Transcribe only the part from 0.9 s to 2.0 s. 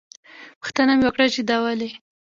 مې وکړه چې دا ولې.